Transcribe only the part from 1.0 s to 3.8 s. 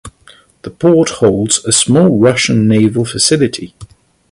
holds a small Russian naval facility.